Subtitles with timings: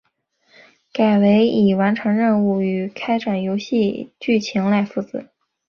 [0.91, 5.27] 改为以完成任务与展开游戏剧情来负责。